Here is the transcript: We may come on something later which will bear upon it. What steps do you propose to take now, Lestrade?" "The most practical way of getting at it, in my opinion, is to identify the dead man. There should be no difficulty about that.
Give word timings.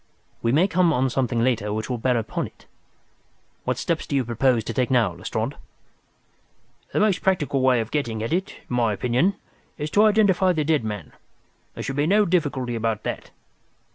We 0.41 0.51
may 0.51 0.67
come 0.67 0.91
on 0.91 1.11
something 1.11 1.43
later 1.43 1.71
which 1.71 1.87
will 1.87 1.99
bear 1.99 2.17
upon 2.17 2.47
it. 2.47 2.65
What 3.65 3.77
steps 3.77 4.07
do 4.07 4.15
you 4.15 4.25
propose 4.25 4.63
to 4.63 4.73
take 4.73 4.89
now, 4.89 5.11
Lestrade?" 5.13 5.53
"The 6.91 6.99
most 6.99 7.21
practical 7.21 7.61
way 7.61 7.79
of 7.81 7.91
getting 7.91 8.23
at 8.23 8.33
it, 8.33 8.49
in 8.67 8.75
my 8.75 8.93
opinion, 8.93 9.35
is 9.77 9.91
to 9.91 10.05
identify 10.05 10.53
the 10.53 10.63
dead 10.63 10.83
man. 10.83 11.11
There 11.75 11.83
should 11.83 11.97
be 11.97 12.07
no 12.07 12.25
difficulty 12.25 12.73
about 12.73 13.03
that. 13.03 13.29